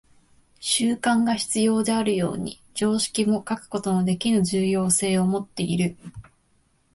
[0.59, 5.95] 習慣が必要であるように、常識も欠くことのできぬ重要性をもっている。